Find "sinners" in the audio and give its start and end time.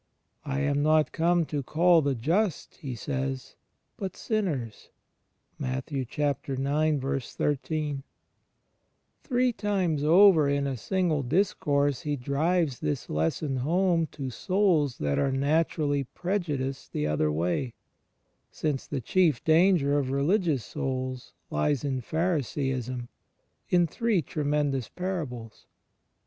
4.17-4.89